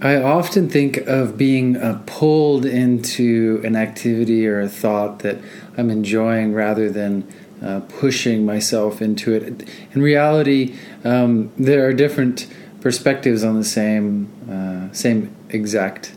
I 0.00 0.16
often 0.16 0.68
think 0.68 0.98
of 0.98 1.38
being 1.38 1.76
uh, 1.76 2.02
pulled 2.06 2.66
into 2.66 3.62
an 3.64 3.76
activity 3.76 4.46
or 4.46 4.60
a 4.60 4.68
thought 4.68 5.20
that 5.20 5.38
I'm 5.76 5.90
enjoying 5.90 6.52
rather 6.52 6.90
than 6.90 7.26
uh, 7.62 7.80
pushing 7.80 8.44
myself 8.44 9.00
into 9.00 9.32
it. 9.32 9.68
In 9.92 10.02
reality, 10.02 10.74
um, 11.04 11.52
there 11.56 11.86
are 11.86 11.92
different 11.92 12.46
perspectives 12.80 13.42
on 13.42 13.56
the 13.56 13.64
same 13.64 14.28
uh, 14.50 14.92
same 14.92 15.34
exact 15.48 16.14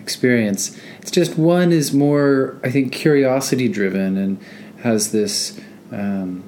experience. 0.00 0.78
It's 1.00 1.10
just 1.10 1.36
one 1.36 1.72
is 1.72 1.92
more, 1.92 2.58
I 2.64 2.70
think, 2.70 2.92
curiosity 2.92 3.68
driven 3.68 4.16
and 4.16 4.42
has 4.80 5.12
this 5.12 5.60
um, 5.90 6.42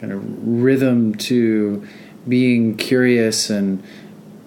kind 0.00 0.12
of 0.12 0.22
rhythm 0.46 1.14
to 1.16 1.86
being 2.28 2.76
curious 2.76 3.50
and 3.50 3.82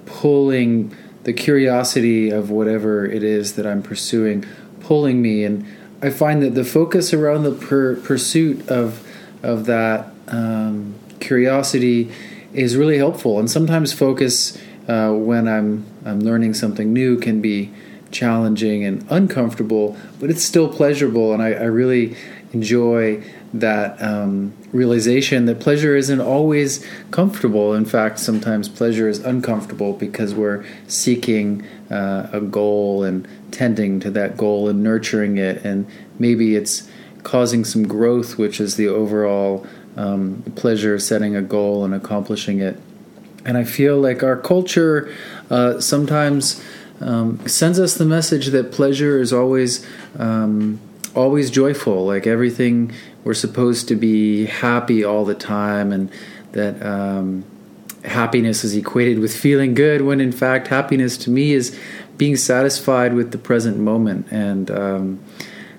pulling 0.05 0.95
the 1.27 1.33
curiosity 1.33 2.29
of 2.29 2.49
whatever 2.49 3.05
it 3.05 3.21
is 3.21 3.55
that 3.55 3.67
I'm 3.67 3.83
pursuing, 3.83 4.45
pulling 4.79 5.21
me. 5.21 5.43
And 5.43 5.65
I 6.01 6.09
find 6.09 6.41
that 6.41 6.55
the 6.55 6.63
focus 6.63 7.13
around 7.13 7.43
the 7.43 7.51
per- 7.51 7.97
pursuit 7.97 8.69
of 8.69 9.05
of 9.43 9.65
that 9.65 10.09
um, 10.29 10.95
curiosity 11.19 12.09
is 12.53 12.77
really 12.77 12.97
helpful. 12.97 13.39
And 13.39 13.51
sometimes 13.51 13.91
focus 13.91 14.57
uh, 14.87 15.11
when 15.11 15.49
I'm 15.49 15.85
I'm 16.05 16.21
learning 16.21 16.53
something 16.53 16.93
new 16.93 17.19
can 17.19 17.41
be 17.41 17.73
challenging 18.09 18.85
and 18.85 19.05
uncomfortable, 19.09 19.97
but 20.21 20.29
it's 20.29 20.45
still 20.45 20.69
pleasurable. 20.69 21.33
And 21.33 21.43
I, 21.43 21.51
I 21.51 21.65
really 21.65 22.15
enjoy 22.53 23.23
that 23.53 24.01
um, 24.01 24.53
realization 24.71 25.45
that 25.45 25.59
pleasure 25.59 25.95
isn't 25.95 26.21
always 26.21 26.85
comfortable. 27.11 27.73
In 27.73 27.85
fact, 27.85 28.19
sometimes 28.19 28.69
pleasure 28.69 29.07
is 29.07 29.19
uncomfortable 29.19 29.93
because 29.93 30.33
we're 30.33 30.65
seeking 30.87 31.65
uh, 31.89 32.29
a 32.31 32.41
goal 32.41 33.03
and 33.03 33.27
tending 33.51 33.99
to 34.01 34.11
that 34.11 34.37
goal 34.37 34.69
and 34.69 34.83
nurturing 34.83 35.37
it, 35.37 35.63
and 35.63 35.87
maybe 36.19 36.55
it's 36.55 36.89
causing 37.23 37.65
some 37.65 37.87
growth, 37.87 38.37
which 38.37 38.59
is 38.59 38.75
the 38.75 38.87
overall 38.87 39.65
um, 39.97 40.43
pleasure 40.55 40.93
of 40.93 41.01
setting 41.01 41.35
a 41.35 41.41
goal 41.41 41.83
and 41.83 41.93
accomplishing 41.93 42.59
it. 42.59 42.79
And 43.45 43.57
I 43.57 43.63
feel 43.63 43.97
like 43.97 44.23
our 44.23 44.37
culture 44.37 45.13
uh, 45.49 45.79
sometimes 45.79 46.63
um, 46.99 47.45
sends 47.47 47.79
us 47.79 47.95
the 47.95 48.05
message 48.05 48.47
that 48.47 48.71
pleasure 48.71 49.19
is 49.19 49.31
always 49.31 49.85
um, 50.17 50.79
always 51.17 51.49
joyful. 51.49 52.05
Like 52.05 52.27
everything, 52.27 52.93
we're 53.23 53.33
supposed 53.33 53.87
to 53.89 53.95
be 53.95 54.45
happy 54.45 55.03
all 55.03 55.25
the 55.25 55.35
time, 55.35 55.91
and 55.91 56.11
that 56.51 56.81
um, 56.85 57.43
happiness 58.05 58.63
is 58.63 58.75
equated 58.75 59.19
with 59.19 59.35
feeling 59.35 59.73
good. 59.73 60.01
When 60.01 60.21
in 60.21 60.31
fact, 60.31 60.67
happiness 60.67 61.17
to 61.19 61.29
me 61.29 61.53
is 61.53 61.77
being 62.17 62.35
satisfied 62.35 63.13
with 63.13 63.31
the 63.31 63.37
present 63.37 63.77
moment. 63.77 64.27
And 64.31 64.71
um, 64.71 65.19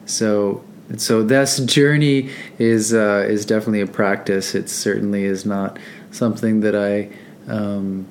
so, 0.06 0.62
so 0.97 1.22
this 1.22 1.58
journey 1.61 2.30
is 2.58 2.92
uh, 2.92 3.25
is 3.28 3.47
definitely 3.47 3.80
a 3.80 3.86
practice. 3.86 4.55
It 4.55 4.69
certainly 4.69 5.25
is 5.25 5.47
not 5.47 5.78
something 6.11 6.61
that 6.61 6.75
I. 6.75 7.11
Um, 7.50 8.06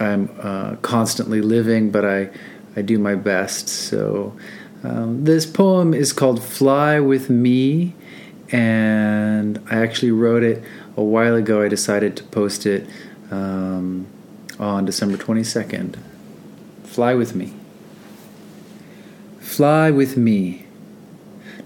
I'm 0.00 0.30
uh, 0.40 0.76
constantly 0.76 1.40
living, 1.40 1.90
but 1.90 2.04
I, 2.04 2.30
I 2.76 2.82
do 2.82 2.98
my 2.98 3.16
best. 3.16 3.68
So 3.68 4.32
um, 4.82 5.24
this 5.24 5.44
poem 5.44 5.92
is 5.92 6.12
called 6.12 6.42
Fly 6.42 7.00
With 7.00 7.28
Me, 7.28 7.94
and 8.52 9.60
I 9.70 9.82
actually 9.82 10.12
wrote 10.12 10.44
it 10.44 10.62
a 10.96 11.02
while 11.02 11.34
ago. 11.34 11.62
I 11.62 11.68
decided 11.68 12.16
to 12.18 12.22
post 12.24 12.64
it 12.64 12.88
um, 13.30 14.06
on 14.58 14.84
December 14.84 15.16
22nd. 15.16 15.96
Fly 16.84 17.14
with 17.14 17.34
me. 17.34 17.54
Fly 19.40 19.90
with 19.90 20.16
me 20.16 20.66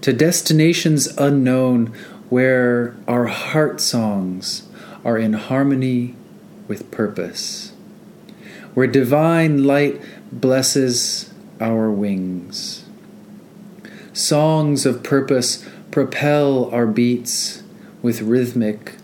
to 0.01 0.11
destinations 0.11 1.07
unknown 1.17 1.93
where 2.29 2.95
our 3.07 3.27
heart 3.27 3.79
songs 3.79 4.67
are 5.05 5.19
in 5.19 5.33
harmony 5.33 6.15
with 6.67 6.89
purpose, 6.89 7.73
where 8.73 8.87
divine 8.87 9.65
light 9.65 10.01
blesses 10.31 11.31
our 11.61 11.91
wings 11.91 12.82
Songs 14.13 14.85
of 14.85 15.01
purpose 15.03 15.67
propel 15.89 16.69
our 16.71 16.85
beats 16.85 17.63
with 18.03 18.21
rhythmic 18.21 18.95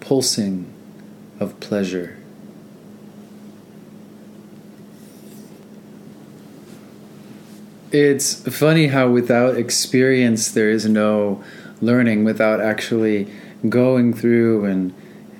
pulsing 0.00 0.72
of 1.38 1.58
pleasure. 1.60 2.16
It's 7.92 8.40
funny 8.48 8.88
how 8.88 9.08
without 9.10 9.56
experience 9.56 10.50
there 10.50 10.70
is 10.70 10.86
no 10.86 11.44
learning, 11.80 12.24
without 12.24 12.60
actually 12.60 13.28
going 13.68 14.12
through 14.12 14.64
and 14.64 14.94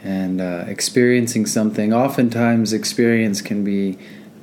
and 0.04 0.40
uh, 0.40 0.64
experiencing 0.68 1.46
something. 1.46 1.92
Oftentimes, 1.94 2.74
experience 2.74 3.40
can 3.40 3.64
be 3.64 3.98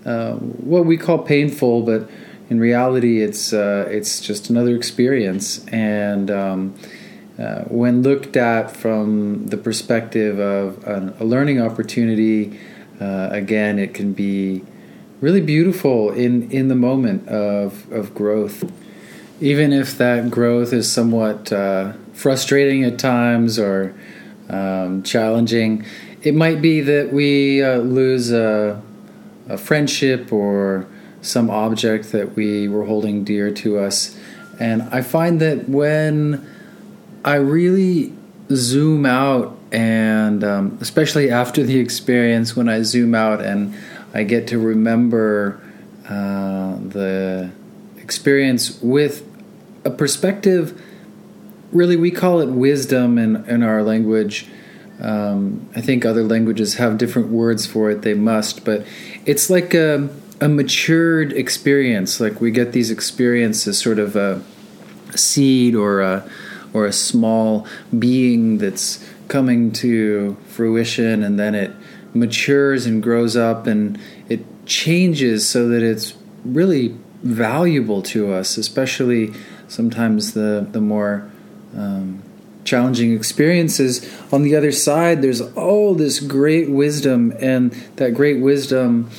uh, 0.06 0.34
what 0.34 0.86
we 0.86 0.98
call 0.98 1.20
painful, 1.20 1.84
but 1.84 2.10
in 2.52 2.60
reality, 2.60 3.22
it's 3.22 3.54
uh, 3.54 3.88
it's 3.90 4.20
just 4.20 4.50
another 4.50 4.76
experience, 4.76 5.66
and 5.68 6.30
um, 6.30 6.76
uh, 7.40 7.62
when 7.62 8.04
looked 8.04 8.36
at 8.36 8.76
from 8.76 9.48
the 9.48 9.56
perspective 9.56 10.38
of 10.38 10.86
a, 10.86 11.16
a 11.22 11.24
learning 11.24 11.62
opportunity, 11.62 12.60
uh, 13.00 13.30
again, 13.32 13.80
it 13.80 13.94
can 13.94 14.12
be 14.12 14.66
really 15.22 15.40
beautiful 15.40 16.12
in 16.12 16.52
in 16.52 16.68
the 16.68 16.76
moment 16.76 17.26
of 17.30 17.90
of 17.90 18.14
growth, 18.14 18.70
even 19.40 19.72
if 19.72 19.98
that 19.98 20.30
growth 20.30 20.74
is 20.74 20.92
somewhat 20.92 21.54
uh, 21.54 21.94
frustrating 22.12 22.84
at 22.84 23.00
times 23.00 23.58
or 23.58 23.96
um, 24.50 25.04
challenging. 25.04 25.86
It 26.22 26.36
might 26.36 26.62
be 26.62 26.82
that 26.82 27.14
we 27.14 27.64
uh, 27.64 27.78
lose 27.78 28.30
a, 28.34 28.82
a 29.48 29.58
friendship 29.58 30.34
or 30.34 30.86
some 31.22 31.50
object 31.50 32.12
that 32.12 32.36
we 32.36 32.68
were 32.68 32.86
holding 32.86 33.24
dear 33.24 33.52
to 33.52 33.78
us. 33.78 34.18
And 34.60 34.84
I 34.84 35.02
find 35.02 35.40
that 35.42 35.70
when 35.70 36.48
I 37.24 37.36
really 37.36 38.14
zoom 38.52 39.06
out, 39.06 39.58
and 39.72 40.44
um, 40.44 40.78
especially 40.82 41.32
after 41.32 41.64
the 41.64 41.80
experience, 41.80 42.56
when 42.56 42.68
I 42.68 42.82
zoom 42.82 43.16
out 43.16 43.42
and 43.42 43.74
I 44.14 44.24
get 44.24 44.48
to 44.48 44.60
remember 44.60 45.62
uh, 46.08 46.76
the 46.78 47.52
experience 47.98 48.82
with 48.82 49.26
a 49.86 49.90
perspective, 49.90 50.80
really, 51.72 51.96
we 51.96 52.12
call 52.12 52.42
it 52.42 52.50
wisdom 52.50 53.18
in, 53.18 53.46
in 53.48 53.64
our 53.64 53.82
language. 53.84 54.48
Um, 55.00 55.70
I 55.76 55.82
think 55.82 56.06
other 56.06 56.24
languages 56.24 56.76
have 56.76 56.98
different 56.98 57.30
words 57.30 57.66
for 57.66 57.90
it, 57.90 58.02
they 58.02 58.14
must, 58.14 58.66
but 58.66 58.86
it's 59.26 59.50
like 59.50 59.74
a 59.74 60.10
a 60.42 60.50
matured 60.50 61.32
experience. 61.32 62.20
Like 62.20 62.42
we 62.42 62.52
get 62.52 62.74
these 62.74 62.90
experiences, 62.92 63.78
sort 63.78 64.00
of 64.00 64.16
a 64.16 64.42
seed 65.16 65.76
or 65.76 66.02
a 66.02 66.30
or 66.74 66.86
a 66.86 66.94
small 66.94 67.68
being 67.98 68.58
that's 68.58 69.06
coming 69.28 69.72
to 69.72 70.36
fruition, 70.48 71.24
and 71.24 71.40
then 71.40 71.54
it 71.54 71.72
matures 72.14 72.86
and 72.86 73.02
grows 73.02 73.38
up, 73.38 73.68
and 73.68 74.00
it 74.28 74.44
changes 74.66 75.48
so 75.48 75.68
that 75.70 75.84
it's 75.84 76.16
really 76.44 76.98
valuable 77.24 78.02
to 78.02 78.34
us, 78.34 78.58
especially 78.58 79.32
sometimes 79.68 80.34
the 80.34 80.68
the 80.72 80.82
more 80.82 81.30
um, 81.78 82.24
challenging 82.64 83.14
experiences. 83.14 84.10
On 84.34 84.42
the 84.42 84.56
other 84.56 84.72
side, 84.72 85.22
there's 85.22 85.42
all 85.42 85.94
this 85.94 86.20
great 86.20 86.68
wisdom, 86.68 87.32
and 87.40 87.72
that 87.98 88.16
great 88.16 88.40
wisdom 88.40 89.12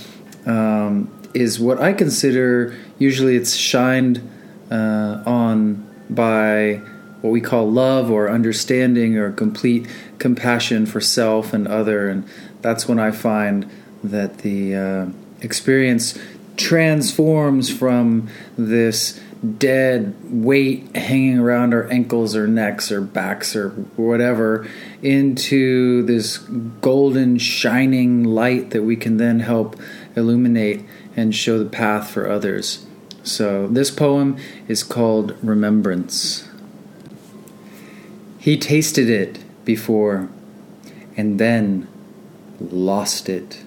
um, 0.46 1.11
is 1.34 1.58
what 1.58 1.80
I 1.80 1.92
consider 1.92 2.76
usually 2.98 3.36
it's 3.36 3.54
shined 3.54 4.28
uh, 4.70 5.22
on 5.26 5.88
by 6.08 6.80
what 7.20 7.30
we 7.30 7.40
call 7.40 7.70
love 7.70 8.10
or 8.10 8.28
understanding 8.28 9.16
or 9.16 9.32
complete 9.32 9.86
compassion 10.18 10.86
for 10.86 11.00
self 11.00 11.52
and 11.52 11.68
other. 11.68 12.08
And 12.08 12.28
that's 12.60 12.88
when 12.88 12.98
I 12.98 13.10
find 13.12 13.70
that 14.02 14.38
the 14.38 14.74
uh, 14.74 15.06
experience 15.40 16.18
transforms 16.56 17.70
from 17.74 18.28
this 18.58 19.20
dead 19.58 20.14
weight 20.22 20.94
hanging 20.94 21.38
around 21.38 21.74
our 21.74 21.90
ankles 21.90 22.36
or 22.36 22.46
necks 22.46 22.92
or 22.92 23.00
backs 23.00 23.56
or 23.56 23.70
whatever 23.96 24.68
into 25.02 26.04
this 26.04 26.38
golden 26.38 27.38
shining 27.38 28.22
light 28.22 28.70
that 28.70 28.82
we 28.82 28.94
can 28.94 29.16
then 29.16 29.40
help 29.40 29.76
illuminate 30.14 30.84
and 31.16 31.34
show 31.34 31.58
the 31.58 31.68
path 31.68 32.10
for 32.10 32.28
others. 32.28 32.86
So, 33.22 33.68
this 33.68 33.90
poem 33.90 34.36
is 34.66 34.82
called 34.82 35.36
Remembrance. 35.42 36.48
He 38.38 38.56
tasted 38.56 39.08
it 39.08 39.38
before 39.64 40.28
and 41.16 41.38
then 41.38 41.86
lost 42.58 43.28
it. 43.28 43.64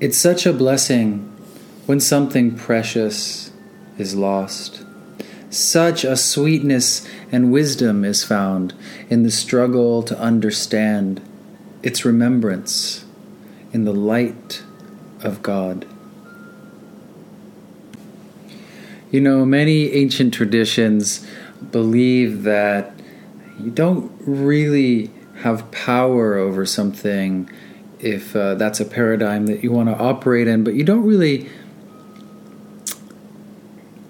It's 0.00 0.16
such 0.16 0.46
a 0.46 0.52
blessing 0.52 1.30
when 1.86 2.00
something 2.00 2.56
precious 2.56 3.52
is 3.98 4.14
lost. 4.14 4.84
Such 5.50 6.04
a 6.04 6.16
sweetness 6.16 7.06
and 7.30 7.52
wisdom 7.52 8.04
is 8.04 8.24
found 8.24 8.74
in 9.08 9.22
the 9.22 9.30
struggle 9.30 10.02
to 10.02 10.18
understand 10.18 11.20
its 11.82 12.04
remembrance 12.04 13.04
in 13.72 13.84
the 13.84 13.92
light 13.92 14.62
of 15.24 15.42
God. 15.42 15.86
You 19.10 19.20
know, 19.20 19.44
many 19.44 19.92
ancient 19.92 20.34
traditions 20.34 21.26
believe 21.70 22.42
that 22.42 22.92
you 23.60 23.70
don't 23.70 24.12
really 24.20 25.10
have 25.36 25.70
power 25.70 26.36
over 26.36 26.66
something 26.66 27.48
if 28.00 28.34
uh, 28.36 28.54
that's 28.54 28.80
a 28.80 28.84
paradigm 28.84 29.46
that 29.46 29.62
you 29.62 29.72
want 29.72 29.88
to 29.88 29.96
operate 29.96 30.46
in, 30.46 30.64
but 30.64 30.74
you 30.74 30.84
don't 30.84 31.04
really 31.04 31.48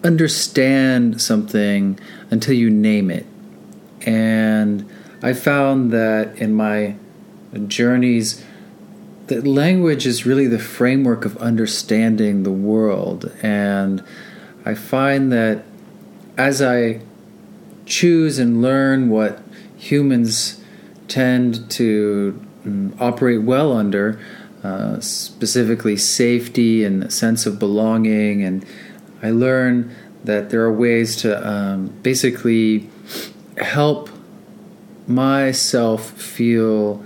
understand 0.03 1.21
something 1.21 1.99
until 2.31 2.55
you 2.55 2.71
name 2.71 3.11
it. 3.11 3.27
And 4.07 4.91
I 5.23 5.33
found 5.33 5.93
that 5.93 6.37
in 6.39 6.55
my 6.55 6.97
journeys, 7.67 8.45
that 9.27 9.47
language 9.47 10.07
is 10.07 10.27
really 10.27 10.47
the 10.47 10.59
framework 10.59 11.25
of 11.25 11.37
understanding 11.39 12.43
the 12.43 12.51
world. 12.51 13.33
And 13.43 14.03
I 14.65 14.75
find 14.75 15.33
that 15.33 15.65
as 16.37 16.61
I 16.61 17.01
choose 17.87 18.39
and 18.39 18.61
learn 18.61 19.09
what 19.09 19.43
humans 19.77 20.63
tend 21.09 21.71
to 21.71 22.41
mm, 22.65 23.01
operate 23.01 23.43
well 23.43 23.73
under, 23.73 24.19
uh, 24.63 25.01
specifically 25.01 25.97
safety 25.97 26.85
and 26.85 27.13
sense 27.13 27.47
of 27.47 27.59
belonging. 27.59 28.43
And 28.43 28.65
I 29.23 29.31
learn 29.31 29.95
that 30.25 30.51
there 30.51 30.63
are 30.63 30.73
ways 30.73 31.17
to 31.17 31.47
um, 31.47 31.89
basically 32.03 32.89
help 33.59 34.09
myself 35.07 36.11
feel 36.13 37.05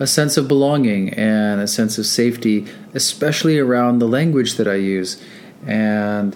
a 0.00 0.06
sense 0.06 0.36
of 0.36 0.48
belonging 0.48 1.10
and 1.10 1.60
a 1.60 1.68
sense 1.68 1.98
of 1.98 2.06
safety, 2.06 2.66
especially 2.94 3.58
around 3.58 4.00
the 4.00 4.08
language 4.08 4.54
that 4.54 4.66
I 4.66 4.74
use. 4.74 5.22
And 5.66 6.34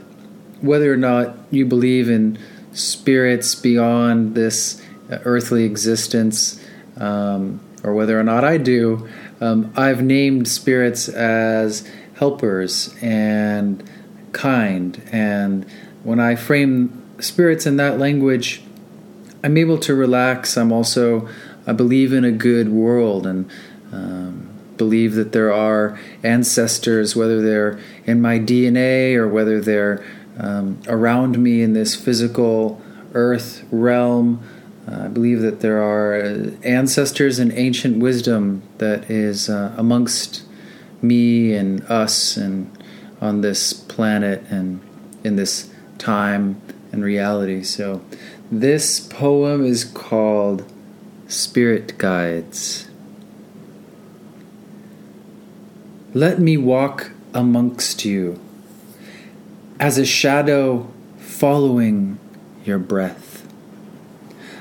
whether 0.61 0.93
or 0.93 0.97
not 0.97 1.37
you 1.51 1.67
believe 1.67 2.09
in 2.09 2.39
spirits 2.73 3.55
beyond 3.55 4.35
this 4.35 4.81
earthly 5.11 5.65
existence, 5.65 6.63
um, 6.99 7.61
or 7.83 7.95
whether 7.95 8.19
or 8.19 8.23
not 8.23 8.45
I 8.45 8.59
do, 8.59 9.09
um, 9.41 9.73
I've 9.77 10.03
named 10.03 10.47
spirits 10.47 11.09
as 11.09 11.89
helpers 12.15 12.95
and 13.03 13.83
kind. 14.33 15.03
And 15.11 15.67
when 16.03 16.21
I 16.21 16.35
frame 16.35 17.03
spirits 17.19 17.67
in 17.67 17.77
that 17.77 17.99
language, 17.99 18.63
I'm 19.43 19.57
able 19.57 19.79
to 19.79 19.95
relax. 19.95 20.57
I'm 20.57 20.73
also, 20.73 21.29
I 21.67 21.73
believe 21.73 22.13
in 22.13 22.25
a 22.25 22.33
good 22.33 22.69
world 22.69 23.27
and 23.27 23.51
um, 23.93 24.49
believe 24.77 25.15
that 25.15 25.33
there 25.33 25.53
are 25.53 25.99
ancestors, 26.23 27.15
whether 27.15 27.41
they're 27.41 27.79
in 28.05 28.21
my 28.21 28.39
DNA 28.39 29.15
or 29.15 29.29
whether 29.29 29.61
they're 29.61 30.05
um, 30.39 30.81
around 30.89 31.39
me 31.39 31.63
in 31.63 31.73
this 31.73 31.95
physical 31.95 32.81
earth 33.15 33.65
realm. 33.71 34.43
Uh, 34.87 35.05
I 35.05 35.09
believe 35.09 35.41
that 35.41 35.61
there 35.61 35.83
are 35.83 36.15
uh, 36.15 36.51
ancestors 36.63 37.39
and 37.39 37.53
ancient 37.53 37.99
wisdom 37.99 38.63
that 38.79 39.11
is 39.11 39.49
uh, 39.49 39.75
amongst 39.79 40.45
me 41.01 41.55
and 41.55 41.83
us 41.85 42.37
and 42.37 42.71
on 43.21 43.41
this 43.41 43.73
planet 43.73 44.43
and 44.51 44.81
in 45.23 45.37
this 45.37 45.73
time 45.99 46.61
and 46.93 47.03
reality. 47.03 47.63
So, 47.63 48.05
this 48.51 49.01
poem 49.01 49.65
is 49.65 49.85
called 49.85 50.71
Spirit 51.27 51.97
Guides. 51.97 52.89
Let 56.13 56.39
me 56.39 56.57
walk 56.57 57.13
amongst 57.33 58.05
you 58.05 58.39
as 59.81 59.97
a 59.97 60.05
shadow 60.05 60.93
following 61.19 62.19
your 62.65 62.79
breath. 62.79 63.47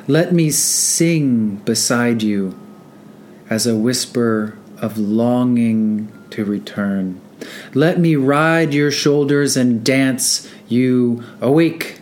Let 0.07 0.33
me 0.33 0.51
sing 0.51 1.57
beside 1.57 2.23
you 2.23 2.57
as 3.49 3.67
a 3.67 3.77
whisper 3.77 4.57
of 4.77 4.97
longing 4.97 6.11
to 6.31 6.45
return. 6.45 7.21
Let 7.73 7.99
me 7.99 8.15
ride 8.15 8.73
your 8.73 8.89
shoulders 8.89 9.57
and 9.57 9.83
dance 9.83 10.49
you 10.69 11.23
awake. 11.41 11.99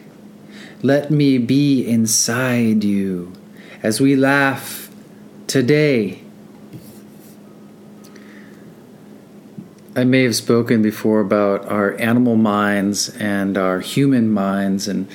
Let 0.83 1.09
me 1.09 1.39
be 1.39 1.85
inside 1.85 2.83
you 2.83 3.33
as 3.83 3.99
we 3.99 4.15
laugh 4.15 4.89
today 5.47 6.21
I 9.93 10.05
may 10.05 10.23
have 10.23 10.35
spoken 10.37 10.81
before 10.81 11.19
about 11.19 11.65
our 11.65 11.99
animal 11.99 12.37
minds 12.37 13.09
and 13.17 13.57
our 13.57 13.81
human 13.81 14.31
minds 14.31 14.87
and 14.87 15.09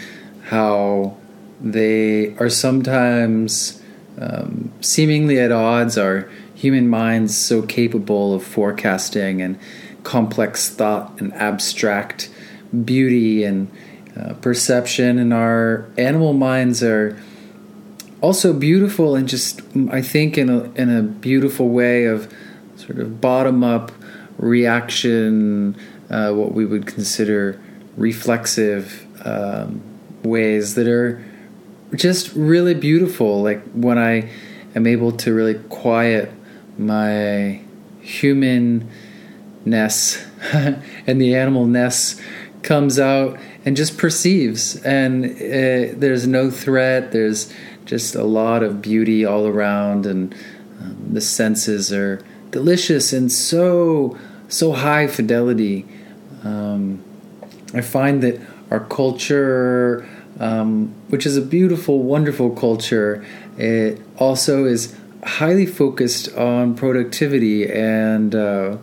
how 0.44 1.16
they 1.62 2.36
are 2.36 2.50
sometimes 2.50 3.82
um, 4.20 4.70
seemingly 4.82 5.40
at 5.40 5.50
odds. 5.50 5.96
Our 5.96 6.28
human 6.54 6.90
minds 6.90 7.34
so 7.34 7.62
capable 7.62 8.34
of 8.34 8.44
forecasting 8.44 9.40
and 9.40 9.58
complex 10.02 10.68
thought 10.68 11.18
and 11.20 11.32
abstract 11.32 12.28
beauty 12.84 13.44
and 13.44 13.70
uh, 14.14 14.34
perception, 14.34 15.18
and 15.18 15.32
our 15.32 15.86
animal 15.96 16.34
minds 16.34 16.82
are 16.82 17.18
also 18.20 18.52
beautiful 18.52 19.14
and 19.14 19.28
just 19.28 19.60
I 19.90 20.02
think 20.02 20.38
in 20.38 20.48
a 20.48 20.64
in 20.72 20.94
a 20.94 21.02
beautiful 21.02 21.68
way 21.68 22.04
of 22.04 22.32
sort 22.76 22.98
of 22.98 23.20
bottom 23.20 23.64
up 23.64 23.92
reaction, 24.38 25.76
uh, 26.10 26.32
what 26.32 26.52
we 26.52 26.64
would 26.64 26.86
consider 26.86 27.60
reflexive 27.96 29.06
um, 29.24 29.82
ways 30.22 30.74
that 30.74 30.86
are 30.86 31.24
just 31.94 32.32
really 32.34 32.74
beautiful. 32.74 33.42
Like 33.42 33.62
when 33.72 33.98
I 33.98 34.30
am 34.74 34.86
able 34.86 35.12
to 35.12 35.32
really 35.32 35.54
quiet 35.54 36.30
my 36.78 37.62
humanness 38.00 38.96
and 40.52 41.20
the 41.20 41.32
animalness 41.32 42.20
comes 42.62 42.98
out 42.98 43.38
and 43.64 43.76
just 43.76 43.96
perceives 43.96 44.76
and 44.84 45.24
uh, 45.24 45.94
there's 45.98 46.26
no 46.26 46.50
threat 46.50 47.12
there's 47.12 47.52
just 47.86 48.14
a 48.14 48.24
lot 48.24 48.62
of 48.62 48.82
beauty 48.82 49.24
all 49.24 49.46
around 49.46 50.04
and 50.04 50.34
um, 50.80 51.08
the 51.12 51.20
senses 51.20 51.92
are 51.92 52.22
delicious 52.50 53.12
and 53.12 53.32
so 53.32 54.18
so 54.48 54.72
high 54.72 55.06
fidelity. 55.06 55.86
Um, 56.44 57.02
I 57.74 57.80
find 57.80 58.22
that 58.22 58.40
our 58.70 58.80
culture, 58.80 60.08
um, 60.38 60.94
which 61.08 61.26
is 61.26 61.36
a 61.36 61.42
beautiful, 61.42 62.02
wonderful 62.02 62.50
culture, 62.50 63.24
it 63.58 64.00
also 64.18 64.64
is 64.64 64.96
highly 65.24 65.66
focused 65.66 66.32
on 66.36 66.74
productivity, 66.74 67.70
and 67.70 68.34
uh, 68.34 68.76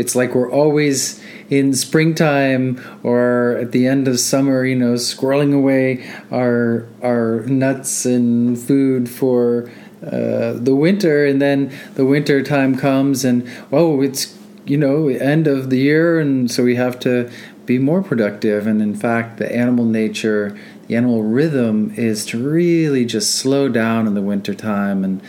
it's 0.00 0.16
like 0.16 0.34
we're 0.34 0.50
always 0.50 1.22
in 1.50 1.74
springtime 1.74 2.80
or 3.02 3.58
at 3.60 3.72
the 3.72 3.86
end 3.86 4.08
of 4.08 4.18
summer, 4.18 4.64
you 4.64 4.74
know, 4.74 4.94
squirreling 4.94 5.54
away 5.54 6.08
our 6.32 6.86
our 7.02 7.40
nuts 7.40 8.06
and 8.06 8.58
food 8.58 9.10
for 9.10 9.70
uh, 10.02 10.54
the 10.54 10.74
winter, 10.74 11.26
and 11.26 11.42
then 11.42 11.70
the 11.96 12.06
winter 12.06 12.42
time 12.42 12.76
comes, 12.76 13.26
and 13.26 13.46
oh, 13.70 14.00
it's 14.00 14.34
you 14.64 14.78
know 14.78 15.08
end 15.08 15.46
of 15.46 15.68
the 15.68 15.78
year, 15.78 16.18
and 16.18 16.50
so 16.50 16.64
we 16.64 16.76
have 16.76 16.98
to 17.00 17.30
be 17.66 17.78
more 17.78 18.02
productive. 18.02 18.66
And 18.66 18.80
in 18.80 18.94
fact, 18.94 19.36
the 19.36 19.54
animal 19.54 19.84
nature, 19.84 20.58
the 20.88 20.96
animal 20.96 21.22
rhythm, 21.22 21.92
is 21.96 22.24
to 22.26 22.42
really 22.42 23.04
just 23.04 23.34
slow 23.34 23.68
down 23.68 24.06
in 24.06 24.14
the 24.14 24.22
winter 24.22 24.54
time 24.54 25.04
and 25.04 25.20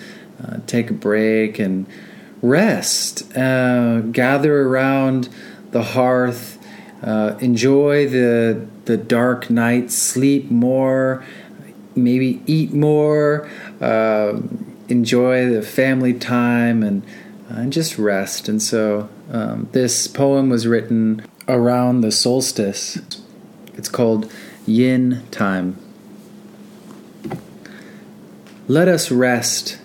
uh, 0.41 0.59
take 0.65 0.89
a 0.89 0.93
break 0.93 1.59
and 1.59 1.85
rest, 2.41 3.35
uh, 3.37 4.01
gather 4.01 4.61
around 4.67 5.29
the 5.71 5.83
hearth, 5.83 6.57
uh, 7.03 7.35
enjoy 7.39 8.07
the 8.07 8.67
the 8.85 8.97
dark 8.97 9.49
night, 9.49 9.91
sleep 9.91 10.49
more, 10.49 11.23
maybe 11.95 12.41
eat 12.45 12.73
more, 12.73 13.49
uh, 13.79 14.39
enjoy 14.89 15.49
the 15.49 15.61
family 15.61 16.13
time, 16.13 16.83
and 16.83 17.03
and 17.49 17.73
just 17.73 17.97
rest. 17.97 18.47
And 18.47 18.61
so 18.61 19.09
um, 19.31 19.69
this 19.71 20.07
poem 20.07 20.49
was 20.49 20.67
written 20.67 21.25
around 21.47 22.01
the 22.01 22.11
solstice. 22.11 22.99
It's 23.75 23.89
called 23.89 24.31
Yin 24.65 25.23
Time. 25.31 25.77
Let 28.67 28.87
us 28.87 29.11
rest 29.11 29.80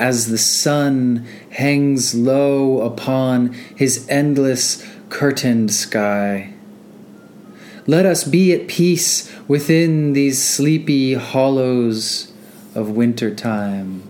as 0.00 0.28
the 0.28 0.38
sun 0.38 1.26
hangs 1.50 2.14
low 2.14 2.80
upon 2.80 3.52
his 3.76 4.08
endless 4.08 4.82
curtained 5.10 5.70
sky. 5.70 6.54
Let 7.86 8.06
us 8.06 8.24
be 8.24 8.54
at 8.54 8.66
peace 8.66 9.30
within 9.46 10.14
these 10.14 10.42
sleepy 10.42 11.14
hollows 11.14 12.32
of 12.74 12.90
winter 12.90 13.34
time. 13.34 14.08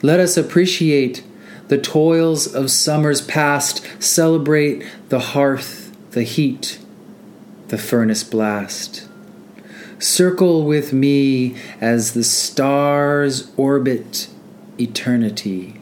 Let 0.00 0.18
us 0.18 0.38
appreciate 0.38 1.24
the 1.68 1.78
toils 1.78 2.52
of 2.52 2.70
summers 2.70 3.20
past, 3.20 3.86
celebrate 4.02 4.82
the 5.10 5.20
hearth, 5.20 5.94
the 6.12 6.22
heat, 6.22 6.78
the 7.68 7.78
furnace 7.78 8.24
blast. 8.24 9.06
Circle 9.98 10.64
with 10.64 10.94
me 10.94 11.54
as 11.82 12.14
the 12.14 12.24
stars 12.24 13.52
orbit 13.58 14.28
eternity. 14.80 15.80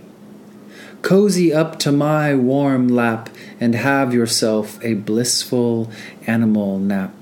Cozy 1.02 1.52
up 1.52 1.78
to 1.78 1.92
my 1.92 2.34
warm 2.34 2.88
lap 2.88 3.30
and 3.60 3.74
have 3.74 4.12
yourself 4.12 4.82
a 4.84 4.94
blissful 4.94 5.90
animal 6.26 6.78
nap. 6.78 7.14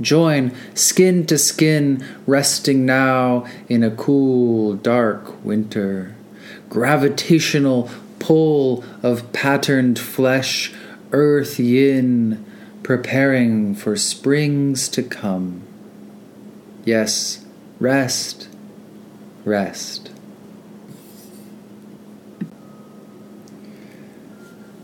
Join 0.00 0.54
skin 0.74 1.26
to 1.26 1.38
skin, 1.38 2.04
resting 2.26 2.84
now 2.84 3.46
in 3.68 3.82
a 3.82 3.90
cool, 3.90 4.74
dark 4.74 5.44
winter. 5.44 6.14
Gravitational 6.68 7.90
pull 8.18 8.84
of 9.02 9.32
patterned 9.32 9.98
flesh, 9.98 10.72
earth 11.12 11.58
yin, 11.58 12.44
preparing 12.82 13.74
for 13.74 13.96
springs 13.96 14.88
to 14.90 15.02
come. 15.02 15.62
Yes, 16.84 17.44
rest, 17.80 18.48
rest. 19.44 20.10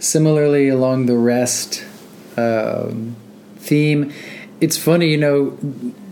Similarly, 0.02 0.68
along 0.68 1.06
the 1.06 1.16
rest 1.16 1.84
um, 2.36 3.14
theme, 3.58 4.12
it's 4.60 4.76
funny, 4.76 5.06
you 5.06 5.16
know, 5.16 5.56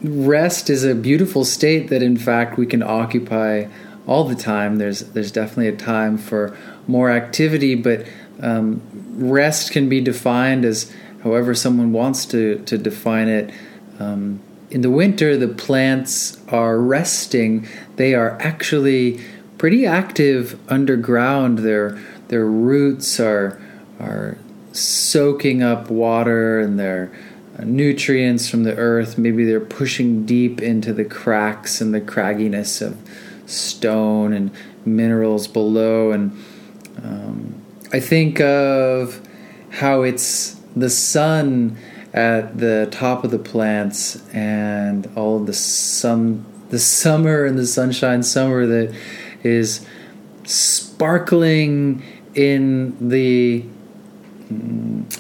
rest 0.01 0.71
is 0.71 0.85
a 0.85 0.95
beautiful 0.95 1.45
state 1.45 1.89
that, 1.89 2.01
in 2.01 2.17
fact, 2.17 2.57
we 2.57 2.67
can 2.67 2.85
occupy 2.85 3.67
all 4.07 4.23
the 4.23 4.37
time. 4.37 4.77
There's 4.77 5.01
there's 5.01 5.33
definitely 5.33 5.67
a 5.67 5.77
time 5.77 6.19
for 6.19 6.57
more 6.87 7.11
activity, 7.11 7.75
but 7.75 8.07
um, 8.41 8.81
rest 9.17 9.73
can 9.73 9.89
be 9.89 10.01
defined 10.01 10.65
as 10.65 10.95
however 11.25 11.53
someone 11.53 11.91
wants 11.91 12.27
to 12.27 12.61
to 12.67 12.79
define 12.79 13.27
it. 13.27 13.53
Um, 13.99 14.39
in 14.71 14.83
the 14.83 14.91
winter, 14.91 15.37
the 15.37 15.49
plants 15.49 16.41
are 16.47 16.79
resting. 16.79 17.67
They 17.97 18.15
are 18.15 18.41
actually 18.41 19.21
pretty 19.59 19.85
active 19.85 20.61
underground. 20.71 21.59
Their 21.59 21.99
their 22.29 22.47
roots 22.47 23.19
are 23.19 23.61
are 24.01 24.39
soaking 24.73 25.63
up 25.63 25.91
water 25.91 26.61
and 26.61 26.79
their 26.79 27.13
nutrients 27.65 28.49
from 28.49 28.65
the 28.65 28.75
earth. 28.77 29.19
Maybe 29.19 29.45
they're 29.45 29.61
pushing 29.61 30.25
deep 30.25 30.61
into 30.61 30.93
the 30.93 31.05
cracks 31.05 31.81
and 31.81 31.93
the 31.93 32.01
cragginess 32.01 32.81
of 32.81 32.97
stone 33.47 34.33
and 34.33 34.51
minerals 34.85 35.47
below. 35.47 36.13
And 36.13 36.33
um, 37.03 37.63
I 37.93 38.01
think 38.01 38.41
of 38.41 39.21
how 39.71 40.03
it's 40.03 40.55
the 40.75 40.91
sun 40.91 41.77
at 42.13 42.59
the 42.59 42.89
top 42.91 43.25
of 43.25 43.31
the 43.31 43.39
plants 43.39 44.27
and 44.31 45.09
all 45.17 45.39
the 45.41 45.53
sun, 45.53 46.45
the 46.71 46.79
summer 46.79 47.45
and 47.45 47.59
the 47.59 47.67
sunshine 47.67 48.23
summer 48.23 48.67
that 48.67 48.95
is 49.43 49.87
sparkling 50.45 52.03
in 52.35 53.09
the 53.09 53.65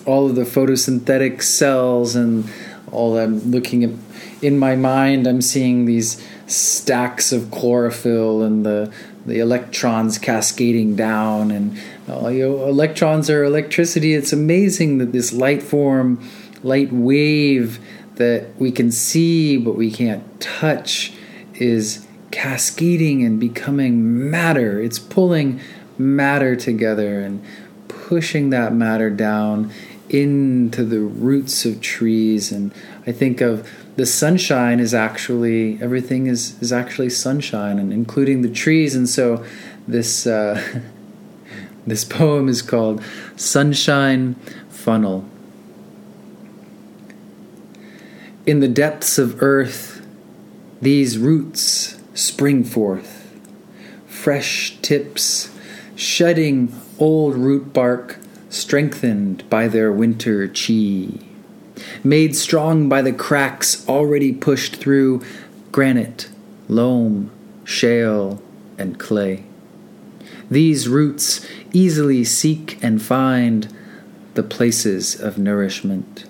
all 0.07 0.27
of 0.29 0.35
the 0.35 0.43
photosynthetic 0.43 1.43
cells 1.43 2.15
and 2.15 2.49
all 2.91 3.19
I'm 3.19 3.51
looking 3.51 3.85
at 3.85 3.91
in 4.43 4.59
my 4.59 4.77
mind 4.77 5.27
I'm 5.27 5.43
seeing 5.43 5.85
these 5.85 6.25
stacks 6.47 7.33
of 7.33 7.51
chlorophyll 7.51 8.43
and 8.43 8.65
the 8.65 8.93
the 9.27 9.39
electrons 9.39 10.19
cascading 10.19 10.97
down 10.97 11.51
and 11.51 11.79
uh, 12.09 12.29
you 12.29 12.49
know, 12.49 12.67
electrons 12.67 13.31
are 13.31 13.45
electricity 13.45 14.15
it's 14.15 14.33
amazing 14.33 14.99
that 14.99 15.13
this 15.13 15.33
light 15.33 15.63
form 15.63 16.21
light 16.63 16.93
wave 16.93 17.79
that 18.17 18.49
we 18.59 18.73
can 18.73 18.91
see 18.91 19.57
but 19.57 19.77
we 19.77 19.91
can't 19.91 20.41
touch 20.41 21.13
is 21.55 22.07
cascading 22.31 23.25
and 23.25 23.39
becoming 23.39 24.31
matter. 24.31 24.81
It's 24.81 24.99
pulling 24.99 25.61
matter 25.99 26.57
together 26.57 27.21
and 27.21 27.45
pushing 28.11 28.51
that 28.51 28.75
matter 28.75 29.09
down 29.09 29.71
into 30.09 30.85
the 30.85 30.99
roots 30.99 31.65
of 31.65 31.81
trees. 31.81 32.51
And 32.51 32.75
I 33.07 33.13
think 33.13 33.41
of 33.41 33.71
the 33.95 34.05
sunshine 34.05 34.81
is 34.81 34.93
actually 34.93 35.81
everything 35.81 36.27
is 36.27 36.61
is 36.61 36.73
actually 36.73 37.11
sunshine, 37.11 37.79
and 37.79 37.93
including 37.93 38.43
the 38.43 38.51
trees. 38.51 38.97
And 38.97 39.09
so 39.09 39.45
this 39.87 40.27
uh, 40.27 40.61
this 41.87 42.05
poem 42.05 42.49
is 42.49 42.63
called 42.63 43.01
"Sunshine 43.37 44.35
Funnel." 44.71 45.25
In 48.45 48.59
the 48.59 48.69
depths 48.69 49.19
of 49.19 49.41
earth, 49.41 50.05
these 50.83 51.17
roots 51.17 52.01
spring 52.15 52.65
forth, 52.65 53.39
fresh 54.09 54.77
tips 54.83 55.57
shedding 55.95 56.75
old 57.01 57.35
root 57.35 57.73
bark, 57.73 58.19
strengthened 58.49 59.49
by 59.51 59.67
their 59.67 59.91
winter 59.91 60.47
chi, 60.47 61.09
made 62.05 62.37
strong 62.37 62.89
by 62.89 63.03
the 63.03 63.13
cracks 63.13 63.89
already 63.89 64.33
pushed 64.33 64.77
through 64.77 65.23
granite, 65.73 66.29
loam, 66.69 67.31
shale, 67.65 68.41
and 68.79 68.99
clay. 68.99 69.45
These 70.51 70.89
roots 70.89 71.47
easily 71.73 72.25
seek 72.25 72.79
and 72.83 73.01
find 73.01 73.75
the 74.35 74.43
places 74.43 75.21
of 75.21 75.39
nourishment 75.39 76.27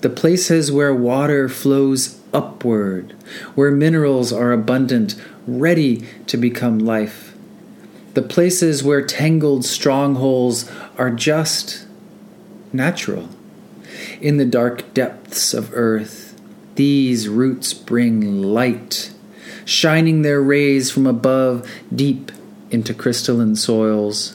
the 0.00 0.10
places 0.10 0.70
where 0.70 0.94
water 0.94 1.48
flows 1.48 2.20
upward, 2.32 3.12
where 3.54 3.70
minerals 3.70 4.32
are 4.32 4.52
abundant, 4.52 5.20
ready 5.46 6.06
to 6.26 6.36
become 6.36 6.78
life, 6.78 7.25
the 8.16 8.22
places 8.22 8.82
where 8.82 9.04
tangled 9.04 9.62
strongholds 9.62 10.72
are 10.96 11.10
just 11.10 11.86
natural. 12.72 13.28
In 14.22 14.38
the 14.38 14.46
dark 14.46 14.94
depths 14.94 15.52
of 15.52 15.70
earth, 15.74 16.34
these 16.76 17.28
roots 17.28 17.74
bring 17.74 18.42
light, 18.42 19.12
shining 19.66 20.22
their 20.22 20.40
rays 20.40 20.90
from 20.90 21.06
above 21.06 21.70
deep 21.94 22.32
into 22.70 22.94
crystalline 22.94 23.54
soils. 23.54 24.34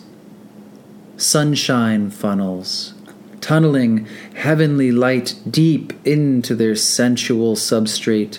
Sunshine 1.17 2.11
funnels 2.11 2.93
tunneling 3.41 4.05
heavenly 4.35 4.91
light 4.91 5.33
deep 5.49 5.93
into 6.05 6.53
their 6.53 6.75
sensual 6.75 7.55
substrate, 7.55 8.37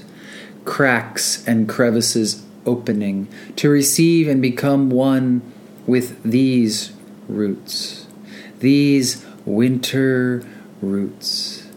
cracks 0.65 1.45
and 1.49 1.69
crevices 1.69 2.47
opening 2.67 3.29
to 3.57 3.69
receive 3.69 4.29
and 4.29 4.41
become 4.41 4.91
one 4.91 5.43
with 5.87 6.23
these 6.23 6.93
roots, 7.29 8.07
these 8.61 9.25
winter 9.45 10.43
roots. 10.81 11.69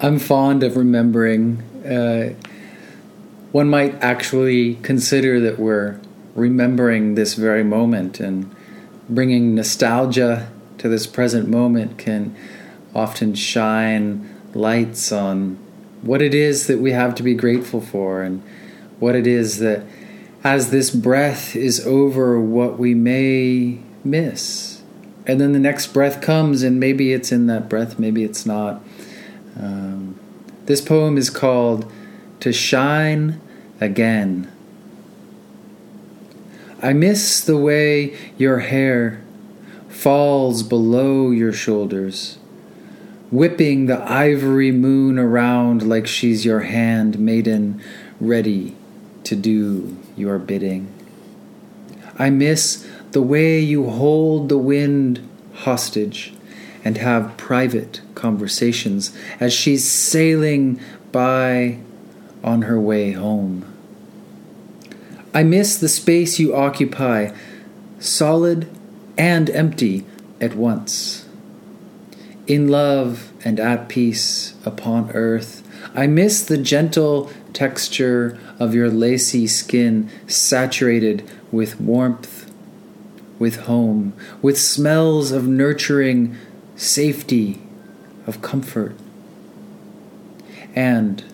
I'm 0.00 0.18
fond 0.18 0.62
of 0.62 0.76
remembering. 0.76 1.62
Uh, 1.84 2.34
one 3.52 3.68
might 3.68 3.94
actually 4.02 4.76
consider 4.76 5.40
that 5.40 5.58
we're 5.58 6.00
remembering 6.34 7.16
this 7.16 7.34
very 7.34 7.64
moment 7.64 8.20
and 8.20 8.54
bringing 9.08 9.54
nostalgia 9.54 10.50
to 10.78 10.88
this 10.88 11.06
present 11.06 11.48
moment 11.48 11.98
can 11.98 12.34
often 12.94 13.34
shine 13.34 14.34
lights 14.54 15.12
on 15.12 15.58
what 16.02 16.22
it 16.22 16.34
is 16.34 16.66
that 16.66 16.78
we 16.78 16.92
have 16.92 17.14
to 17.16 17.22
be 17.22 17.34
grateful 17.34 17.80
for 17.80 18.22
and 18.22 18.42
what 18.98 19.14
it 19.14 19.26
is 19.26 19.58
that 19.58 19.84
as 20.42 20.70
this 20.70 20.90
breath 20.90 21.54
is 21.54 21.86
over 21.86 22.40
what 22.40 22.78
we 22.78 22.94
may 22.94 23.78
miss. 24.04 24.82
And 25.26 25.40
then 25.40 25.52
the 25.52 25.58
next 25.58 25.88
breath 25.88 26.20
comes 26.20 26.62
and 26.62 26.80
maybe 26.80 27.12
it's 27.12 27.30
in 27.30 27.46
that 27.46 27.68
breath 27.68 27.98
maybe 27.98 28.24
it's 28.24 28.46
not. 28.46 28.82
Um, 29.58 30.18
this 30.66 30.80
poem 30.80 31.18
is 31.18 31.30
called 31.30 31.90
to 32.40 32.52
shine 32.52 33.40
again. 33.80 34.50
I 36.82 36.94
miss 36.94 37.42
the 37.42 37.58
way 37.58 38.16
your 38.38 38.60
hair 38.60 39.22
falls 39.88 40.62
below 40.62 41.30
your 41.30 41.52
shoulders, 41.52 42.38
whipping 43.30 43.86
the 43.86 44.02
ivory 44.10 44.72
moon 44.72 45.18
around 45.18 45.88
like 45.88 46.06
she's 46.06 46.44
your 46.44 46.60
hand 46.60 47.18
maiden, 47.18 47.80
ready 48.20 48.76
to 49.24 49.36
do 49.36 49.96
your 50.16 50.38
bidding. 50.38 50.92
I 52.18 52.30
miss 52.30 52.86
the 53.12 53.22
way 53.22 53.60
you 53.60 53.88
hold 53.88 54.48
the 54.48 54.58
wind 54.58 55.26
hostage 55.54 56.34
and 56.84 56.96
have 56.96 57.36
private 57.36 58.00
conversations 58.14 59.16
as 59.38 59.52
she's 59.52 59.88
sailing 59.88 60.80
by 61.12 61.78
on 62.42 62.62
her 62.62 62.80
way 62.80 63.12
home. 63.12 63.64
I 65.32 65.44
miss 65.44 65.76
the 65.76 65.88
space 65.88 66.38
you 66.38 66.54
occupy, 66.54 67.32
solid 68.00 68.68
and 69.16 69.48
empty 69.50 70.04
at 70.40 70.56
once. 70.56 71.26
In 72.46 72.68
love 72.68 73.32
and 73.44 73.60
at 73.60 73.88
peace 73.88 74.54
upon 74.64 75.10
earth, 75.12 75.62
I 75.94 76.06
miss 76.06 76.42
the 76.42 76.58
gentle 76.58 77.30
texture 77.52 78.38
of 78.58 78.74
your 78.74 78.90
lacy 78.90 79.46
skin 79.46 80.10
saturated 80.26 81.28
with 81.52 81.80
warmth, 81.80 82.50
with 83.38 83.60
home, 83.62 84.14
with 84.42 84.58
smells 84.58 85.32
of 85.32 85.46
nurturing 85.46 86.36
safety, 86.76 87.60
of 88.26 88.42
comfort. 88.42 88.96
And 90.74 91.24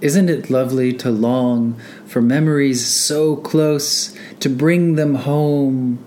isn't 0.00 0.28
it 0.28 0.50
lovely 0.50 0.92
to 0.94 1.10
long 1.10 1.80
for 2.06 2.22
memories 2.22 2.86
so 2.86 3.36
close, 3.36 4.14
to 4.40 4.48
bring 4.48 4.94
them 4.94 5.16
home 5.16 6.04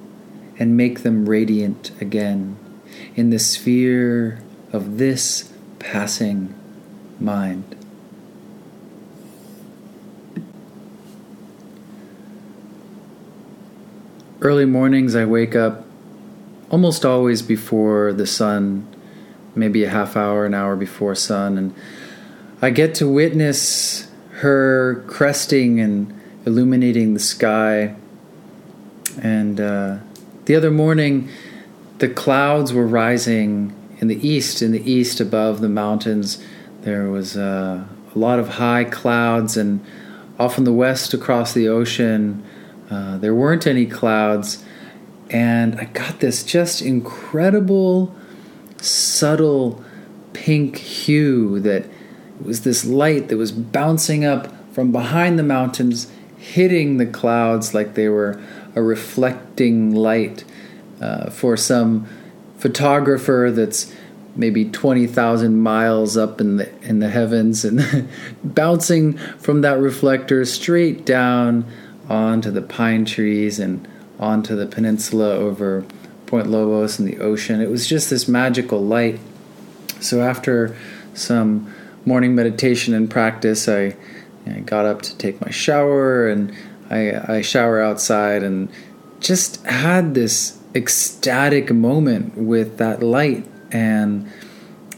and 0.58 0.78
make 0.78 1.04
them 1.04 1.28
radiant 1.28 1.92
again 2.00 2.58
in 3.15 3.30
the 3.30 3.39
sphere 3.39 4.41
of 4.72 4.98
this 4.98 5.51
passing 5.80 6.53
mind? 7.20 7.75
Early 14.41 14.65
mornings, 14.65 15.15
I 15.15 15.25
wake 15.25 15.56
up 15.56 15.86
almost 16.72 17.06
always 17.06 17.41
before 17.41 18.12
the 18.13 18.25
sun, 18.25 18.88
maybe 19.53 19.84
a 19.84 19.89
half 19.89 20.18
hour, 20.18 20.46
an 20.46 20.53
hour 20.53 20.75
before 20.75 21.13
sun, 21.13 21.58
and 21.58 21.75
I 22.62 22.70
get 22.70 22.96
to 22.96 23.08
witness 23.08 24.10
her 24.41 25.03
cresting 25.06 25.80
and 25.80 26.20
illuminating 26.46 27.13
the 27.13 27.20
sky. 27.20 27.96
And 29.22 29.60
uh, 29.60 29.98
the 30.46 30.56
other 30.56 30.72
morning, 30.72 31.30
the 32.01 32.10
clouds 32.10 32.74
were 32.74 32.88
rising 32.88 33.72
in 34.00 34.08
the 34.08 34.27
east, 34.27 34.63
in 34.63 34.72
the 34.72 34.91
east 34.91 35.20
above 35.20 35.62
the 35.62 35.70
mountains. 35.70 36.43
There 36.81 37.12
was 37.12 37.38
uh, 37.38 37.86
a 38.15 38.17
lot 38.17 38.39
of 38.39 38.50
high 38.50 38.86
clouds, 38.86 39.55
and 39.55 39.86
off 40.39 40.58
in 40.58 40.63
the 40.63 40.74
west 40.74 41.13
across 41.13 41.53
the 41.53 41.67
ocean, 41.67 42.43
uh, 42.89 43.20
there 43.20 43.36
weren't 43.36 43.67
any 43.67 43.86
clouds, 43.86 44.65
and 45.29 45.75
I 45.75 45.86
got 45.86 46.22
this 46.22 46.43
just 46.43 46.81
incredible, 46.81 48.15
subtle 48.77 49.84
pink 50.34 50.77
hue 50.77 51.60
that 51.60 51.86
was 52.43 52.62
this 52.62 52.84
light 52.84 53.27
that 53.27 53.38
was 53.38 53.51
bouncing 53.51 54.25
up 54.25 54.48
from 54.74 54.91
behind 54.91 55.38
the 55.38 55.43
mountains, 55.43 56.12
hitting 56.39 56.98
the 56.98 57.05
clouds 57.05 57.75
like 57.75 57.93
they 57.93 58.10
were 58.10 58.41
a 58.74 58.81
reflecting 58.81 59.93
light 59.93 60.46
uh, 61.01 61.29
for 61.29 61.58
some 61.58 62.08
photographer 62.58 63.51
that's 63.53 63.93
maybe 64.36 64.65
20,000 64.65 65.60
miles 65.60 66.15
up 66.15 66.39
in 66.39 66.58
the 66.58 66.72
in 66.84 67.00
the 67.00 67.10
heavens 67.10 67.65
and 67.65 68.08
bouncing 68.43 69.17
from 69.39 69.62
that 69.62 69.77
reflector 69.77 70.46
straight 70.46 71.05
down 71.05 71.65
onto 72.08 72.51
the 72.51 72.62
pine 72.62 73.03
trees 73.03 73.60
and 73.60 73.86
onto 74.20 74.55
the 74.55 74.65
peninsula 74.65 75.31
over 75.31 75.86
Point 76.27 76.48
Lobos 76.48 76.98
and 76.98 77.08
the 77.08 77.20
ocean. 77.20 77.60
It 77.60 77.70
was 77.70 77.88
just 77.88 78.10
this 78.10 78.28
magical 78.28 78.82
light. 78.82 79.19
So 79.99 80.21
after 80.21 80.78
some 81.13 81.73
morning 82.06 82.34
meditation 82.36 82.93
and 82.93 83.10
practice, 83.10 83.67
I, 83.67 83.95
I 84.45 84.60
got 84.60 84.86
up 84.86 85.02
to 85.02 85.17
take 85.17 85.41
my 85.41 85.52
shower 85.52 86.30
and 86.30 86.56
I, 86.89 87.38
I 87.38 87.41
shower 87.41 87.82
outside 87.82 88.43
and 88.43 88.69
just 89.19 89.65
had 89.65 90.13
this 90.13 90.61
ecstatic 90.75 91.71
moment 91.71 92.38
with 92.38 92.77
that 92.77 93.03
light 93.03 93.45
and 93.71 94.29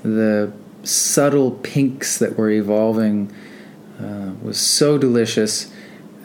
the 0.03 0.51
subtle 0.83 1.51
pinks 1.51 2.17
that 2.19 2.37
were 2.37 2.49
evolving 2.49 3.33
uh, 3.99 4.31
was 4.41 4.59
so 4.59 4.97
delicious. 4.97 5.71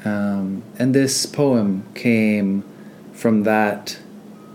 Um, 0.04 0.62
and 0.78 0.94
this 0.94 1.26
poem 1.26 1.86
came 1.94 2.64
from 3.12 3.44
that 3.44 3.98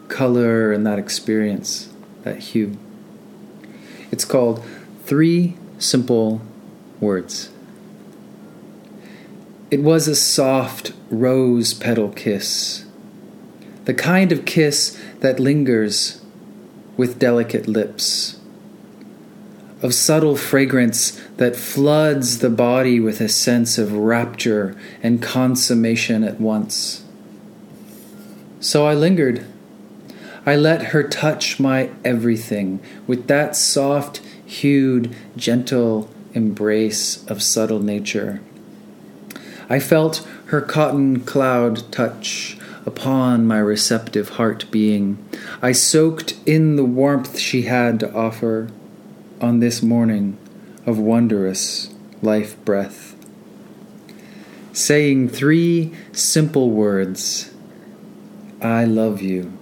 color 0.07 0.71
and 0.71 0.85
that 0.85 0.99
experience, 0.99 1.89
that 2.23 2.39
hue. 2.39 2.77
It's 4.11 4.25
called 4.25 4.63
Three 5.03 5.55
Simple 5.79 6.41
Words. 6.99 7.49
It 9.71 9.81
was 9.81 10.07
a 10.07 10.15
soft 10.15 10.93
rose 11.09 11.73
petal 11.73 12.09
kiss, 12.09 12.82
the 13.85 13.93
kind 13.93 14.31
of 14.31 14.45
kiss 14.45 14.99
that 15.19 15.39
lingers 15.39 16.21
with 16.95 17.19
delicate 17.19 17.67
lips 17.67 18.39
of 19.83 19.93
subtle 19.93 20.37
fragrance 20.37 21.11
that 21.35 21.57
floods 21.57 22.39
the 22.39 22.49
body 22.49 23.01
with 23.01 23.19
a 23.19 23.27
sense 23.27 23.77
of 23.77 23.91
rapture 23.91 24.75
and 25.03 25.21
consummation 25.21 26.23
at 26.23 26.39
once. 26.39 27.03
So 28.61 28.87
I 28.87 28.93
lingered. 28.93 29.45
I 30.45 30.55
let 30.55 30.87
her 30.87 31.03
touch 31.03 31.59
my 31.59 31.89
everything 32.05 32.79
with 33.07 33.27
that 33.27 33.57
soft 33.57 34.21
hued, 34.45 35.13
gentle 35.35 36.09
embrace 36.33 37.25
of 37.27 37.43
subtle 37.43 37.79
nature. 37.79 38.41
I 39.69 39.79
felt 39.79 40.25
her 40.45 40.61
cotton 40.61 41.21
cloud 41.21 41.91
touch 41.91 42.57
upon 42.85 43.47
my 43.47 43.59
receptive 43.59 44.29
heart 44.29 44.69
being. 44.71 45.17
I 45.61 45.71
soaked 45.71 46.35
in 46.45 46.75
the 46.75 46.83
warmth 46.83 47.37
she 47.37 47.63
had 47.63 47.99
to 48.01 48.13
offer 48.13 48.69
on 49.41 49.59
this 49.59 49.81
morning 49.81 50.37
of 50.85 50.99
wondrous 50.99 51.93
life 52.21 52.63
breath. 52.65 53.15
Saying 54.71 55.29
three 55.29 55.93
simple 56.11 56.71
words 56.71 57.53
I 58.61 58.85
love 58.85 59.21
you. 59.21 59.53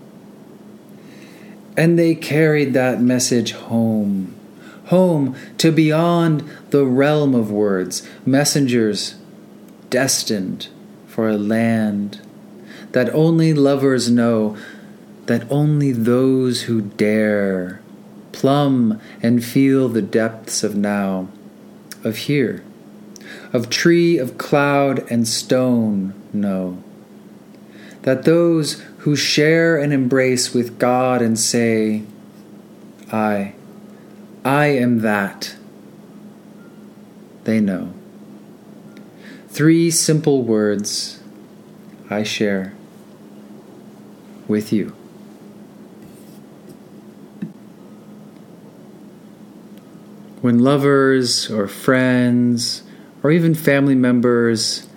And 1.75 1.97
they 1.97 2.15
carried 2.15 2.73
that 2.73 3.01
message 3.01 3.53
home, 3.53 4.35
home 4.85 5.35
to 5.57 5.71
beyond 5.71 6.43
the 6.69 6.85
realm 6.85 7.33
of 7.33 7.51
words, 7.51 8.07
messengers 8.25 9.15
destined 9.89 10.67
for 11.07 11.29
a 11.29 11.37
land 11.37 12.21
that 12.91 13.13
only 13.13 13.53
lovers 13.53 14.09
know, 14.09 14.57
that 15.27 15.49
only 15.49 15.91
those 15.91 16.63
who 16.63 16.81
dare 16.81 17.81
plumb 18.31 18.99
and 19.21 19.43
feel 19.43 19.87
the 19.87 20.01
depths 20.01 20.63
of 20.63 20.75
now, 20.75 21.27
of 22.03 22.17
here, 22.17 22.63
of 23.53 23.69
tree, 23.69 24.17
of 24.17 24.37
cloud, 24.37 24.99
and 25.11 25.27
stone 25.27 26.13
know. 26.33 26.81
That 28.01 28.23
those 28.23 28.81
who 28.99 29.15
share 29.15 29.77
and 29.77 29.93
embrace 29.93 30.53
with 30.53 30.79
God 30.79 31.21
and 31.21 31.37
say, 31.37 32.03
I, 33.11 33.53
I 34.43 34.67
am 34.67 34.99
that, 34.99 35.55
they 37.43 37.59
know. 37.59 37.93
Three 39.49 39.91
simple 39.91 40.43
words 40.43 41.21
I 42.09 42.23
share 42.23 42.73
with 44.51 44.71
you. 44.71 44.95
when 50.41 50.59
lovers 50.59 51.49
or 51.51 51.67
friends 51.67 52.83
or 53.23 53.31
even 53.31 53.53
family 53.53 53.95
members 53.95 54.87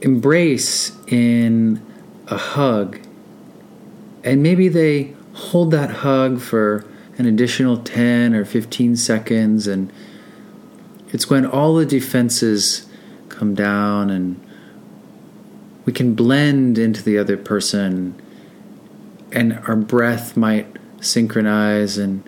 embrace 0.00 0.92
in 1.06 1.80
a 2.28 2.36
hug, 2.36 2.98
and 4.24 4.42
maybe 4.42 4.68
they 4.68 5.14
hold 5.34 5.70
that 5.70 5.90
hug 5.90 6.40
for 6.40 6.84
an 7.18 7.26
additional 7.26 7.76
10 7.76 8.34
or 8.34 8.44
15 8.44 8.96
seconds, 8.96 9.66
and 9.66 9.92
it's 11.12 11.28
when 11.28 11.44
all 11.44 11.74
the 11.74 11.86
defenses 11.86 12.86
come 13.28 13.54
down 13.54 14.10
and 14.10 14.40
we 15.84 15.92
can 15.92 16.14
blend 16.14 16.78
into 16.78 17.02
the 17.02 17.18
other 17.18 17.36
person, 17.36 18.20
and 19.34 19.58
our 19.66 19.76
breath 19.76 20.36
might 20.36 20.66
synchronize, 21.00 21.98
and 21.98 22.22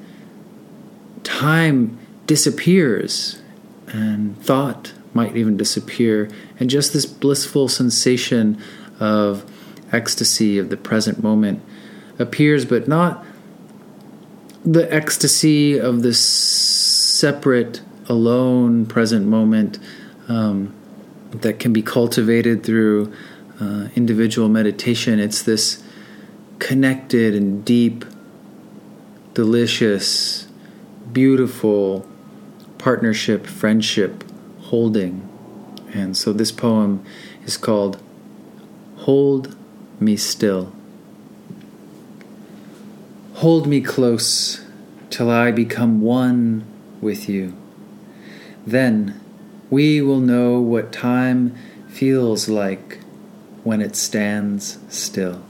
time 1.23 1.99
disappears 2.27 3.41
and 3.89 4.41
thought 4.43 4.93
might 5.15 5.37
even 5.37 5.57
disappear, 5.57 6.29
and 6.61 6.69
just 6.69 6.93
this 6.93 7.07
blissful 7.07 7.69
sensation 7.69 8.61
of 9.01 9.51
ecstasy 9.93 10.59
of 10.59 10.69
the 10.69 10.77
present 10.77 11.23
moment 11.23 11.63
appears, 12.19 12.65
but 12.65 12.89
not 12.89 13.25
the 14.65 14.93
ecstasy 14.93 15.79
of 15.79 16.03
this 16.03 16.19
separate, 16.19 17.81
alone 18.09 18.87
present 18.87 19.27
moment 19.27 19.79
um, 20.29 20.75
that 21.31 21.59
can 21.59 21.73
be 21.73 21.83
cultivated 21.83 22.63
through 22.63 23.13
uh, 23.61 23.89
individual 23.95 24.49
meditation. 24.49 25.19
It's 25.19 25.43
this 25.43 25.83
connected 26.59 27.35
and 27.35 27.65
deep, 27.65 28.05
delicious, 29.35 30.47
beautiful 31.13 32.07
partnership, 32.79 33.47
friendship, 33.47 34.25
holding. 34.63 35.29
And 35.93 36.17
so 36.17 36.33
this 36.33 36.53
poem 36.53 37.05
is 37.45 37.57
called 37.57 38.03
Hold 38.99 39.57
Me 40.01 40.17
Still. 40.17 40.73
Hold 43.35 43.67
me 43.67 43.81
close 43.81 44.65
till 45.11 45.31
I 45.31 45.51
become 45.51 46.01
one 46.01 46.65
with 47.01 47.29
you. 47.29 47.55
Then 48.67 49.21
we 49.71 50.01
will 50.01 50.21
know 50.21 50.61
what 50.61 50.93
time 50.93 51.55
feels 51.89 52.49
like 52.49 52.99
when 53.63 53.81
it 53.81 53.97
stands 53.97 54.79
still. 54.89 55.43